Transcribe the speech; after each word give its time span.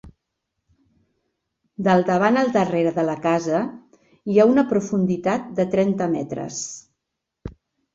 Del 1.89 2.01
davant 2.07 2.41
al 2.41 2.51
darrere 2.57 2.95
de 2.97 3.05
la 3.11 3.19
casa 3.29 3.63
hi 4.35 4.41
ha 4.47 4.51
una 4.57 4.67
profunditat 4.75 5.57
de 5.63 5.71
trenta 5.79 6.13
metres. 6.21 6.63